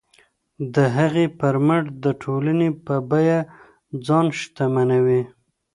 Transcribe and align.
د 0.75 0.75
هغې 0.97 1.25
پر 1.39 1.55
مټ 1.65 1.83
د 2.03 2.05
ټولنې 2.21 2.69
په 2.85 2.95
بیه 3.09 3.39
ځان 4.05 4.25
شتمنوي. 4.39 5.21